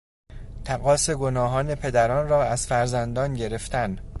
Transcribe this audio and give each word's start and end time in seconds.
تقاص 0.65 1.09
گناهان 1.09 1.75
پدران 1.75 2.27
را 2.29 2.43
از 2.43 2.67
فرزندان 2.67 3.33
گرفتن 3.33 3.99